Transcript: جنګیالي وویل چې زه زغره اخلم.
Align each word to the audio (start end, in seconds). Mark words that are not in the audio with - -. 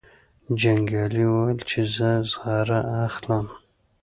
جنګیالي 0.59 1.23
وویل 1.27 1.59
چې 1.69 1.79
زه 1.95 2.09
زغره 2.31 2.79
اخلم. 3.05 3.45